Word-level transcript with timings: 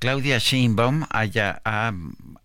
Claudia 0.00 0.38
Sheinbaum 0.38 1.04
haya, 1.10 1.60
ha, 1.62 1.92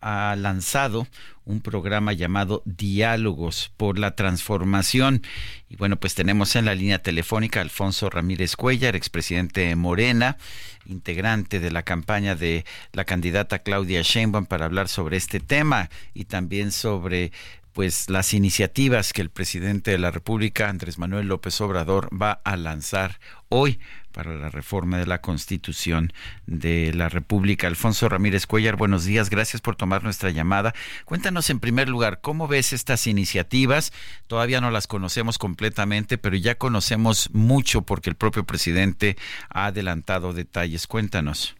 ha 0.02 0.36
lanzado 0.36 1.08
un 1.45 1.62
programa 1.62 2.12
llamado 2.12 2.62
Diálogos 2.66 3.72
por 3.78 3.98
la 3.98 4.14
Transformación. 4.14 5.22
Y 5.70 5.78
bueno, 5.78 5.95
pues 5.95 6.16
tenemos 6.16 6.58
en 6.58 6.66
la 6.66 6.76
línea 6.76 7.02
telefónica 7.02 7.62
a 7.62 7.64
Alfonso 7.64 8.09
Ramírez 8.09 8.58
Cuellar, 8.58 8.98
expresidente 8.98 9.62
de 9.62 9.78
Morena, 9.78 10.38
integrante 10.86 11.62
de 11.62 11.72
la 11.72 11.84
campaña 11.84 12.36
de 12.36 12.66
la 12.91 13.05
candidata 13.05 13.59
Claudia 13.59 14.02
Sheinbaum 14.02 14.48
para 14.48 14.66
hablar 14.66 14.90
sobre 14.90 15.16
este 15.16 15.40
tema 15.40 15.90
y 16.14 16.26
también 16.26 16.73
sobre 16.73 17.31
pues 17.76 18.10
las 18.10 18.34
iniciativas 18.34 19.12
que 19.12 19.22
el 19.22 19.30
presidente 19.30 19.92
de 19.92 19.98
la 19.98 20.10
República, 20.10 20.70
Andrés 20.70 20.98
Manuel 20.98 21.28
López 21.28 21.60
Obrador, 21.60 22.08
va 22.10 22.40
a 22.46 22.56
lanzar 22.56 23.20
hoy 23.50 23.82
para 24.14 24.34
la 24.34 24.50
reforma 24.50 24.98
de 24.98 25.06
la 25.06 25.20
Constitución 25.20 26.14
de 26.46 26.94
la 26.94 27.10
República. 27.10 27.68
Alfonso 27.68 28.08
Ramírez 28.08 28.48
Cuellar, 28.48 28.78
buenos 28.78 29.04
días, 29.04 29.30
gracias 29.30 29.62
por 29.62 29.76
tomar 29.76 30.06
nuestra 30.06 30.30
llamada. 30.30 30.73
Cuéntanos 31.04 31.50
en 31.50 31.59
primer 31.59 31.90
lugar, 31.90 32.22
¿cómo 32.22 32.48
ves 32.48 32.72
estas 32.72 33.08
iniciativas? 33.08 33.92
Todavía 34.28 34.62
no 34.62 34.72
las 34.72 34.88
conocemos 34.88 35.38
completamente, 35.38 36.17
pero 36.17 36.38
ya 36.38 36.56
conocemos 36.56 37.30
mucho 37.34 37.82
porque 37.82 38.10
el 38.10 38.16
propio 38.16 38.45
presidente 38.45 39.17
ha 39.50 39.66
adelantado 39.66 40.32
detalles. 40.32 40.88
Cuéntanos. 40.88 41.58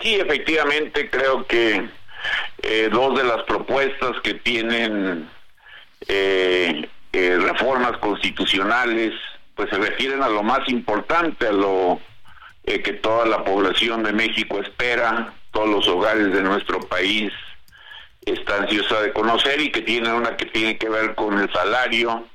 Sí, 0.00 0.14
efectivamente, 0.14 1.10
creo 1.10 1.44
que 1.44 1.88
eh, 2.62 2.88
dos 2.90 3.16
de 3.16 3.24
las 3.24 3.42
propuestas 3.44 4.20
que 4.22 4.34
tienen 4.34 5.28
eh, 6.08 6.88
eh, 7.12 7.38
reformas 7.40 7.96
constitucionales 7.98 9.12
pues 9.54 9.70
se 9.70 9.78
refieren 9.78 10.22
a 10.22 10.28
lo 10.28 10.42
más 10.42 10.68
importante, 10.68 11.46
a 11.46 11.52
lo 11.52 12.00
eh, 12.64 12.82
que 12.82 12.94
toda 12.94 13.26
la 13.26 13.44
población 13.44 14.02
de 14.02 14.12
México 14.12 14.60
espera, 14.60 15.34
todos 15.52 15.68
los 15.68 15.86
hogares 15.88 16.32
de 16.32 16.42
nuestro 16.42 16.80
país 16.80 17.32
están 18.24 18.62
ansiosa 18.62 19.02
de 19.02 19.12
conocer 19.12 19.60
y 19.60 19.70
que 19.70 19.82
tiene 19.82 20.12
una 20.12 20.36
que 20.36 20.46
tiene 20.46 20.78
que 20.78 20.88
ver 20.88 21.14
con 21.14 21.38
el 21.38 21.52
salario 21.52 22.26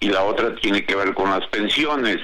y 0.00 0.08
la 0.08 0.24
otra 0.24 0.54
tiene 0.56 0.84
que 0.84 0.96
ver 0.96 1.14
con 1.14 1.30
las 1.30 1.46
pensiones. 1.46 2.18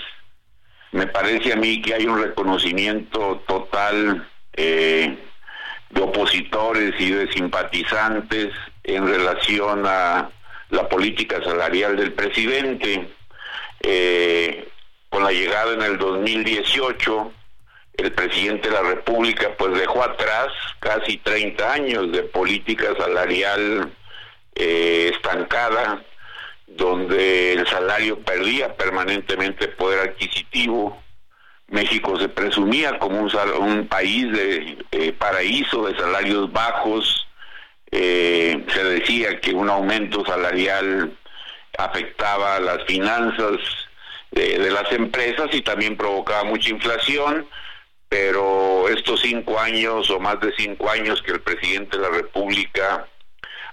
Me 0.90 1.06
parece 1.06 1.52
a 1.52 1.56
mí 1.56 1.80
que 1.80 1.94
hay 1.94 2.06
un 2.06 2.20
reconocimiento 2.20 3.42
total 3.46 4.28
eh, 4.54 5.16
de 5.90 6.00
opositores 6.02 6.94
y 6.98 7.10
de 7.10 7.32
simpatizantes 7.32 8.52
en 8.84 9.06
relación 9.06 9.84
a 9.86 10.30
la 10.70 10.88
política 10.88 11.42
salarial 11.42 11.96
del 11.96 12.12
presidente 12.12 13.08
eh, 13.80 14.68
con 15.08 15.24
la 15.24 15.32
llegada 15.32 15.72
en 15.74 15.82
el 15.82 15.98
2018, 15.98 17.32
el 17.94 18.12
presidente 18.12 18.68
de 18.68 18.74
la 18.74 18.82
República 18.82 19.50
pues 19.56 19.78
dejó 19.78 20.02
atrás 20.02 20.48
casi 20.80 21.16
30 21.18 21.72
años 21.72 22.12
de 22.12 22.22
política 22.24 22.94
salarial 22.98 23.92
eh, 24.54 25.10
estancada, 25.14 26.02
donde 26.66 27.54
el 27.54 27.66
salario 27.66 28.18
perdía 28.20 28.76
permanentemente 28.76 29.68
poder 29.68 30.10
adquisitivo. 30.10 31.02
México 31.68 32.18
se 32.18 32.28
presumía 32.28 32.98
como 32.98 33.20
un, 33.20 33.88
país 33.88 34.30
de 34.32 34.78
eh, 34.92 35.07
paraíso 35.38 35.86
de 35.86 35.96
salarios 35.96 36.52
bajos. 36.52 37.26
Eh, 37.92 38.66
se 38.74 38.84
decía 38.84 39.40
que 39.40 39.54
un 39.54 39.70
aumento 39.70 40.24
salarial 40.26 41.16
afectaba 41.78 42.58
las 42.58 42.84
finanzas 42.84 43.60
de, 44.32 44.58
las 44.70 44.90
empresas 44.90 45.48
y 45.52 45.62
también 45.62 45.96
provocaba 45.96 46.42
mucha 46.42 46.70
inflación, 46.70 47.46
pero 48.08 48.88
estos 48.88 49.20
cinco 49.20 49.60
años 49.60 50.10
o 50.10 50.18
más 50.18 50.40
de 50.40 50.52
cinco 50.56 50.90
años 50.90 51.22
que 51.22 51.32
el 51.32 51.40
presidente 51.40 51.96
de 51.96 52.02
la 52.02 52.10
República 52.10 53.06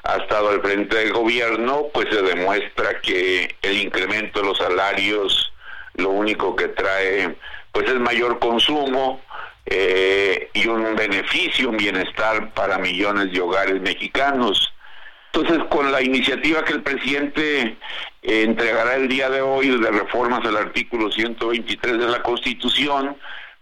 ha 0.03 0.17
estado 0.17 0.49
al 0.49 0.61
frente 0.61 0.97
del 0.97 1.13
gobierno, 1.13 1.87
pues 1.93 2.07
se 2.11 2.21
demuestra 2.21 3.01
que 3.01 3.55
el 3.63 3.77
incremento 3.77 4.39
de 4.39 4.45
los 4.45 4.57
salarios 4.59 5.51
lo 5.95 6.11
único 6.11 6.55
que 6.55 6.67
trae 6.67 7.35
pues 7.71 7.89
es 7.89 7.95
mayor 7.95 8.37
consumo 8.39 9.19
eh, 9.65 10.49
y 10.53 10.67
un 10.67 10.95
beneficio, 10.95 11.69
un 11.69 11.77
bienestar 11.77 12.53
para 12.53 12.77
millones 12.77 13.31
de 13.31 13.41
hogares 13.41 13.81
mexicanos. 13.81 14.73
Entonces, 15.33 15.65
con 15.69 15.91
la 15.91 16.01
iniciativa 16.01 16.63
que 16.63 16.73
el 16.73 16.81
presidente 16.81 17.77
eh, 18.21 18.43
entregará 18.43 18.95
el 18.95 19.07
día 19.07 19.29
de 19.29 19.41
hoy 19.41 19.67
de 19.67 19.91
reformas 19.91 20.45
al 20.45 20.55
artículo 20.55 21.11
123 21.11 21.97
de 21.97 22.07
la 22.07 22.23
Constitución, 22.23 23.17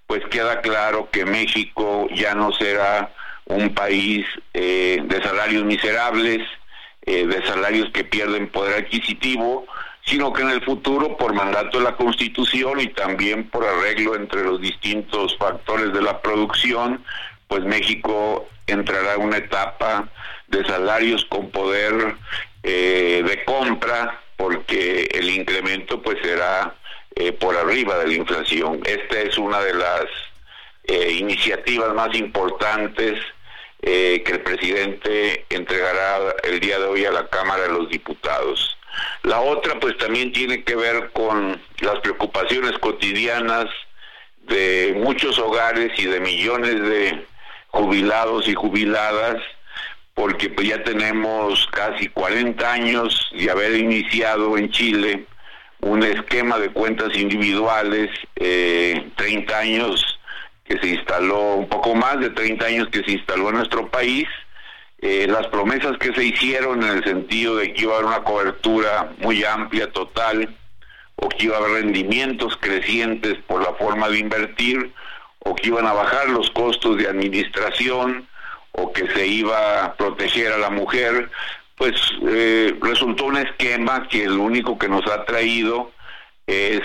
pues 0.06 0.24
queda 0.30 0.62
claro 0.62 1.09
que 1.12 1.25
México 1.25 2.08
ya 2.14 2.35
no 2.35 2.52
será 2.52 3.12
un 3.46 3.74
país 3.74 4.25
eh, 4.53 5.02
de 5.03 5.24
salarios 5.24 5.64
miserables, 5.64 6.47
eh, 7.06 7.25
de 7.25 7.46
salarios 7.46 7.90
que 7.91 8.03
pierden 8.03 8.47
poder 8.50 8.84
adquisitivo, 8.84 9.66
sino 10.06 10.34
que 10.34 10.41
en 10.41 10.50
el 10.50 10.62
futuro, 10.64 11.16
por 11.18 11.34
mandato 11.34 11.78
de 11.78 11.86
la 11.86 11.96
Constitución 11.96 12.80
y 12.81 12.88
también 12.88 13.50
por 13.50 13.66
arreglo 13.66 14.16
entre 14.16 14.44
los 14.44 14.59
distintos 14.59 15.38
factores 15.38 15.94
de 15.94 16.02
la 16.02 16.22
producción, 16.22 17.03
pues 17.47 17.64
México 17.64 18.47
entrará 18.68 19.16
en 19.16 19.22
una 19.22 19.38
etapa 19.38 20.09
de 20.47 20.66
salarios 20.66 21.25
con 21.25 21.50
poder 21.52 22.16
eh, 22.64 23.24
de 23.25 23.46
compra 23.46 24.22
porque 24.38 25.09
el 25.14 25.30
incremento 25.30 26.02
pues 26.02 26.18
será 26.22 26.75
eh, 27.16 27.31
por 27.31 27.56
arriba 27.56 27.97
de 28.00 28.08
la 28.08 28.14
inflación. 28.14 28.81
Esta 28.85 29.22
es 29.22 29.38
una 29.38 29.62
de 29.62 29.74
las 29.74 30.06
eh, 30.85 31.12
iniciativas 31.20 31.94
más 31.94 32.14
importantes 32.16 33.20
que 33.85 34.24
el 34.31 34.40
presidente 34.40 35.46
entregará 35.50 36.34
el 36.44 36.62
día 36.62 36.80
de 36.80 36.85
hoy 36.85 37.03
a 37.03 37.12
la 37.12 37.28
Cámara 37.28 37.64
de 37.64 37.70
los 37.70 37.90
Diputados. 37.90 38.78
La 39.24 39.42
otra 39.42 39.80
pues 39.80 39.98
también 39.98 40.31
tiene 40.31 40.64
que 40.64 40.76
ver 40.76 41.12
con 41.14 41.62
las 41.80 42.00
preocupaciones 42.00 42.78
cotidianas 42.80 43.66
de 44.44 44.96
muchos 44.98 45.40
hogares 45.40 45.92
y 45.98 46.06
de 46.06 46.20
millones 46.20 46.81
de 46.81 47.26
jubilados 47.70 48.48
y 48.48 48.53
jubiladas 48.53 49.38
porque 50.14 50.50
pues 50.50 50.68
ya 50.68 50.84
tenemos 50.84 51.68
casi 51.72 52.08
40 52.09 52.72
años 52.72 53.32
de 53.36 53.50
haber 53.50 53.76
iniciado 53.76 54.58
en 54.58 54.70
Chile 54.70 55.26
un 55.82 56.03
esquema 56.03 56.59
de 56.59 56.70
cuentas 56.70 57.16
individuales, 57.18 58.09
eh, 58.36 59.09
30 59.16 59.58
años 59.58 60.20
que 60.64 60.80
se 60.80 60.88
instaló, 60.88 61.56
un 61.56 61.68
poco 61.68 61.94
más 61.94 62.20
de 62.20 62.30
30 62.30 62.66
años 62.66 62.88
que 62.90 63.03
se 63.03 63.12
instaló 63.12 63.50
en 63.50 63.56
nuestro 63.56 63.90
país, 63.90 64.28
eh, 65.06 65.28
las 65.28 65.47
promesas 65.47 65.97
que 65.97 66.14
se 66.14 66.24
hicieron 66.24 66.81
en 66.81 66.97
el 66.97 67.03
sentido 67.03 67.58
de 67.58 67.74
que 67.74 67.81
iba 67.81 67.91
a 67.91 67.97
haber 67.97 68.08
una 68.08 68.24
cobertura 68.24 69.12
muy 69.18 69.44
amplia, 69.44 69.91
total, 69.91 70.56
o 71.18 71.28
que 71.28 71.47
iba 71.47 71.58
a 71.58 71.59
haber 71.59 71.84
rendimientos 71.84 72.56
crecientes 72.56 73.38
por 73.46 73.62
la 73.62 73.74
forma 73.74 74.08
de 74.08 74.19
invertir, 74.19 74.94
o 75.40 75.56
que 75.56 75.68
iban 75.68 75.88
a 75.88 75.91
bajar 75.91 76.29
los 76.29 76.50
costos 76.52 76.96
de 76.97 77.09
administración, 77.09 78.29
o 78.72 78.94
que 78.94 79.09
se 79.11 79.28
iba 79.28 79.84
a 79.84 79.94
proteger 79.96 80.53
a 80.53 80.58
la 80.58 80.70
mujer, 80.70 81.29
pues 81.76 81.94
eh, 82.26 82.73
resultó 82.82 83.26
un 83.26 83.35
esquema 83.35 84.08
que 84.08 84.26
lo 84.26 84.44
único 84.44 84.78
que 84.78 84.88
nos 84.88 85.05
ha 85.08 85.26
traído 85.26 85.91
es 86.47 86.82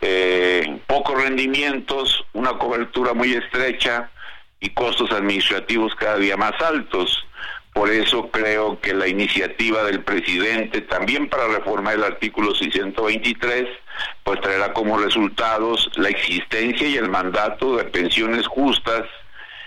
eh, 0.00 0.80
pocos 0.86 1.20
rendimientos, 1.20 2.24
una 2.34 2.52
cobertura 2.52 3.14
muy 3.14 3.32
estrecha 3.32 4.10
y 4.60 4.70
costos 4.70 5.10
administrativos 5.10 5.92
cada 5.96 6.18
día 6.18 6.36
más 6.36 6.54
altos. 6.60 7.24
Por 7.78 7.92
eso 7.92 8.28
creo 8.32 8.80
que 8.80 8.92
la 8.92 9.06
iniciativa 9.06 9.84
del 9.84 10.02
presidente, 10.02 10.80
también 10.80 11.28
para 11.28 11.46
reformar 11.46 11.94
el 11.94 12.02
artículo 12.02 12.52
623, 12.52 13.68
pues 14.24 14.40
traerá 14.40 14.72
como 14.72 14.98
resultados 14.98 15.88
la 15.94 16.08
existencia 16.08 16.88
y 16.88 16.96
el 16.96 17.08
mandato 17.08 17.76
de 17.76 17.84
pensiones 17.84 18.48
justas, 18.48 19.04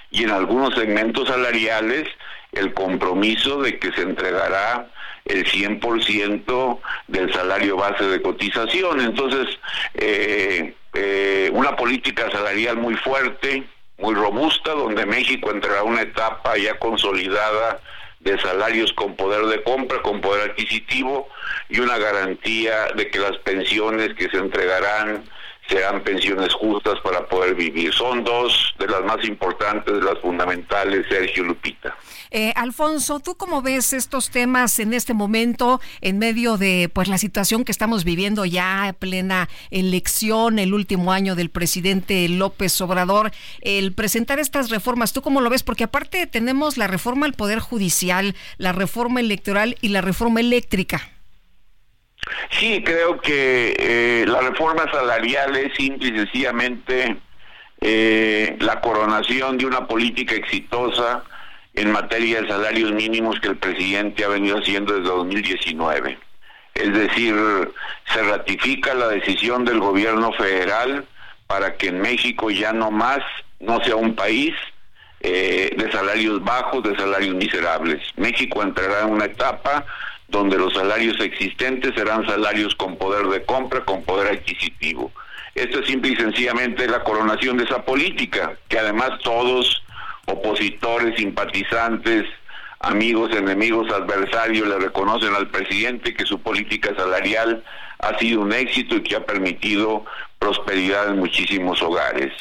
y 0.09 0.25
en 0.25 0.31
algunos 0.31 0.75
segmentos 0.75 1.29
salariales 1.29 2.05
el 2.51 2.73
compromiso 2.73 3.61
de 3.61 3.79
que 3.79 3.93
se 3.93 4.01
entregará 4.01 4.91
el 5.23 5.45
100% 5.45 6.79
del 7.07 7.31
salario 7.31 7.77
base 7.77 8.03
de 8.03 8.21
cotización. 8.21 8.99
Entonces, 8.99 9.57
eh, 9.93 10.75
eh, 10.95 11.49
una 11.53 11.77
política 11.77 12.29
salarial 12.29 12.75
muy 12.75 12.95
fuerte, 12.95 13.63
muy 13.99 14.15
robusta, 14.15 14.73
donde 14.73 15.05
México 15.05 15.49
entrará 15.49 15.79
a 15.79 15.83
una 15.83 16.01
etapa 16.01 16.57
ya 16.57 16.77
consolidada 16.77 17.79
de 18.23 18.39
salarios 18.39 18.93
con 18.93 19.15
poder 19.15 19.45
de 19.45 19.63
compra, 19.63 20.01
con 20.01 20.21
poder 20.21 20.51
adquisitivo 20.51 21.27
y 21.69 21.79
una 21.79 21.97
garantía 21.97 22.87
de 22.95 23.09
que 23.09 23.19
las 23.19 23.37
pensiones 23.39 24.13
que 24.15 24.29
se 24.29 24.37
entregarán 24.37 25.23
sean 25.71 26.03
pensiones 26.03 26.53
justas 26.53 26.99
para 27.01 27.25
poder 27.27 27.55
vivir. 27.55 27.93
Son 27.93 28.23
dos 28.23 28.73
de 28.77 28.87
las 28.87 29.03
más 29.03 29.25
importantes, 29.25 29.93
de 29.93 30.01
las 30.01 30.19
fundamentales, 30.19 31.05
Sergio 31.09 31.43
Lupita. 31.43 31.95
Eh, 32.33 32.53
Alfonso, 32.55 33.19
¿tú 33.19 33.35
cómo 33.35 33.61
ves 33.61 33.93
estos 33.93 34.29
temas 34.29 34.79
en 34.79 34.93
este 34.93 35.13
momento, 35.13 35.81
en 36.01 36.17
medio 36.17 36.57
de 36.57 36.89
pues 36.93 37.07
la 37.07 37.17
situación 37.17 37.65
que 37.65 37.71
estamos 37.71 38.03
viviendo 38.03 38.45
ya, 38.45 38.95
plena 38.99 39.49
elección, 39.69 40.57
el 40.59 40.73
último 40.73 41.11
año 41.11 41.35
del 41.35 41.49
presidente 41.49 42.27
López 42.29 42.79
Obrador, 42.81 43.31
el 43.61 43.93
presentar 43.93 44.39
estas 44.39 44.69
reformas? 44.69 45.11
¿Tú 45.13 45.21
cómo 45.21 45.41
lo 45.41 45.49
ves? 45.49 45.63
Porque 45.63 45.83
aparte 45.83 46.25
tenemos 46.27 46.77
la 46.77 46.87
reforma 46.87 47.25
al 47.25 47.33
Poder 47.33 47.59
Judicial, 47.59 48.35
la 48.57 48.71
reforma 48.71 49.19
electoral 49.19 49.77
y 49.81 49.89
la 49.89 50.01
reforma 50.01 50.39
eléctrica. 50.39 51.11
Sí, 52.51 52.83
creo 52.83 53.19
que 53.19 53.75
eh, 53.77 54.25
la 54.27 54.41
reforma 54.41 54.89
salarial 54.91 55.55
es 55.55 55.73
simple 55.75 56.09
y 56.09 56.17
sencillamente 56.17 57.17
eh, 57.79 58.57
la 58.59 58.81
coronación 58.81 59.57
de 59.57 59.65
una 59.65 59.87
política 59.87 60.35
exitosa 60.35 61.23
en 61.73 61.91
materia 61.91 62.41
de 62.41 62.47
salarios 62.49 62.91
mínimos 62.91 63.39
que 63.39 63.47
el 63.47 63.57
presidente 63.57 64.25
ha 64.25 64.27
venido 64.27 64.57
haciendo 64.57 64.93
desde 64.93 65.07
2019. 65.07 66.17
Es 66.73 66.93
decir, 66.93 67.35
se 68.13 68.21
ratifica 68.23 68.93
la 68.93 69.07
decisión 69.07 69.65
del 69.65 69.79
gobierno 69.79 70.31
federal 70.33 71.05
para 71.47 71.75
que 71.75 71.87
en 71.87 72.01
México 72.01 72.49
ya 72.49 72.73
no 72.73 72.91
más 72.91 73.19
no 73.59 73.83
sea 73.83 73.95
un 73.95 74.15
país 74.15 74.53
eh, 75.23 75.73
de 75.77 75.91
salarios 75.91 76.43
bajos, 76.43 76.83
de 76.83 76.95
salarios 76.95 77.35
miserables. 77.35 78.01
México 78.17 78.63
entrará 78.63 79.01
en 79.01 79.13
una 79.13 79.25
etapa 79.25 79.85
donde 80.27 80.57
los 80.57 80.73
salarios 80.73 81.19
existentes 81.19 81.93
serán 81.95 82.25
salarios 82.25 82.73
con 82.75 82.97
poder 82.97 83.27
de 83.27 83.43
compra, 83.43 83.85
con 83.85 84.03
poder 84.03 84.33
adquisitivo. 84.33 85.11
Esto 85.53 85.79
es 85.79 85.87
simple 85.87 86.13
y 86.13 86.15
sencillamente 86.15 86.87
la 86.87 87.03
coronación 87.03 87.57
de 87.57 87.65
esa 87.65 87.83
política, 87.83 88.57
que 88.69 88.79
además 88.79 89.19
todos 89.21 89.83
opositores, 90.25 91.17
simpatizantes, 91.17 92.25
amigos, 92.79 93.31
enemigos, 93.35 93.91
adversarios 93.91 94.67
le 94.67 94.79
reconocen 94.79 95.35
al 95.35 95.49
presidente 95.49 96.13
que 96.13 96.25
su 96.25 96.39
política 96.41 96.95
salarial 96.95 97.63
ha 97.99 98.17
sido 98.17 98.41
un 98.41 98.53
éxito 98.53 98.95
y 98.95 99.03
que 99.03 99.15
ha 99.17 99.25
permitido 99.25 100.05
prosperidad 100.39 101.09
en 101.09 101.19
muchísimos 101.19 101.81
hogares. 101.81 102.33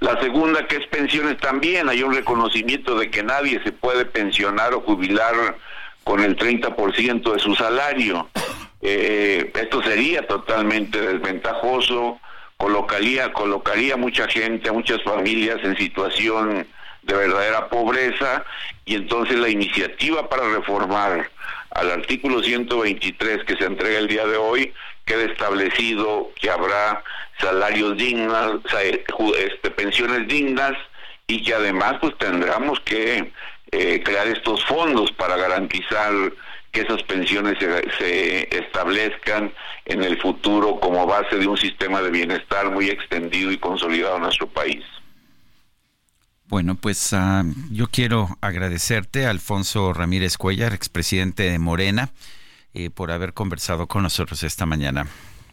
La 0.00 0.20
segunda, 0.20 0.66
que 0.66 0.76
es 0.76 0.86
pensiones 0.88 1.38
también, 1.38 1.88
hay 1.88 2.02
un 2.02 2.14
reconocimiento 2.14 2.98
de 2.98 3.10
que 3.10 3.22
nadie 3.22 3.62
se 3.62 3.72
puede 3.72 4.04
pensionar 4.04 4.74
o 4.74 4.80
jubilar 4.80 5.56
con 6.04 6.20
el 6.20 6.36
30% 6.36 7.32
de 7.32 7.38
su 7.38 7.54
salario. 7.54 8.28
Eh, 8.82 9.50
esto 9.54 9.82
sería 9.82 10.26
totalmente 10.26 11.00
desventajoso, 11.00 12.20
colocaría, 12.56 13.32
colocaría 13.32 13.96
mucha 13.96 14.28
gente, 14.28 14.70
muchas 14.70 15.02
familias 15.02 15.58
en 15.64 15.76
situación 15.76 16.66
de 17.02 17.14
verdadera 17.14 17.68
pobreza. 17.68 18.44
Y 18.84 18.94
entonces 18.94 19.38
la 19.38 19.48
iniciativa 19.48 20.28
para 20.28 20.48
reformar 20.48 21.30
al 21.70 21.90
artículo 21.90 22.42
123 22.42 23.44
que 23.44 23.56
se 23.56 23.64
entrega 23.64 23.98
el 23.98 24.08
día 24.08 24.26
de 24.26 24.36
hoy 24.36 24.72
queda 25.04 25.24
establecido 25.24 26.30
que 26.40 26.50
habrá 26.50 27.02
salarios 27.38 27.96
dignos, 27.96 28.60
este, 29.38 29.70
pensiones 29.70 30.26
dignas 30.28 30.72
y 31.26 31.42
que 31.42 31.54
además 31.54 31.94
pues 32.00 32.16
tendremos 32.18 32.80
que 32.80 33.32
eh, 33.72 34.02
crear 34.04 34.26
estos 34.26 34.64
fondos 34.64 35.12
para 35.12 35.36
garantizar 35.36 36.12
que 36.72 36.82
esas 36.82 37.02
pensiones 37.04 37.56
se, 37.98 38.56
establezcan 38.56 39.52
en 39.86 40.02
el 40.02 40.20
futuro 40.20 40.78
como 40.80 41.06
base 41.06 41.36
de 41.36 41.46
un 41.46 41.56
sistema 41.56 42.02
de 42.02 42.10
bienestar 42.10 42.70
muy 42.70 42.88
extendido 42.88 43.50
y 43.50 43.58
consolidado 43.58 44.16
en 44.16 44.22
nuestro 44.22 44.46
país. 44.46 44.84
Bueno, 46.48 46.76
pues 46.76 47.12
uh, 47.12 47.44
yo 47.72 47.88
quiero 47.88 48.38
agradecerte, 48.40 49.26
Alfonso 49.26 49.92
Ramírez 49.92 50.36
Cuellar, 50.36 50.74
expresidente 50.74 51.42
de 51.50 51.58
Morena, 51.58 52.10
eh, 52.72 52.90
por 52.90 53.10
haber 53.10 53.34
conversado 53.34 53.88
con 53.88 54.04
nosotros 54.04 54.42
esta 54.44 54.64
mañana. 54.64 55.06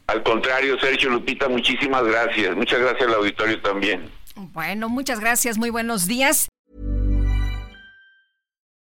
Al 0.08 0.22
contrario, 0.22 0.78
Sergio 0.80 1.10
Lupita, 1.10 1.50
muchísimas 1.50 2.04
gracias. 2.04 2.56
Muchas 2.56 2.80
gracias 2.80 3.08
al 3.08 3.16
auditorio 3.16 3.60
también. 3.62 4.10
Bueno, 4.36 4.88
muchas 4.90 5.20
gracias. 5.20 5.58
Muy 5.58 5.72
buenos 5.72 6.08
días. 6.08 6.48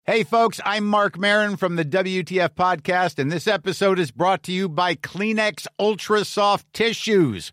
Hey, 0.04 0.24
folks, 0.24 0.60
I'm 0.64 0.84
Mark 0.84 1.16
Marin 1.16 1.56
from 1.56 1.76
the 1.76 1.84
WTF 1.84 2.56
Podcast, 2.56 3.20
and 3.20 3.30
this 3.30 3.46
episode 3.46 4.00
is 4.00 4.10
brought 4.10 4.42
to 4.42 4.52
you 4.52 4.68
by 4.68 4.96
Kleenex 4.96 5.68
Ultra 5.78 6.24
Soft 6.24 6.66
Tissues 6.72 7.52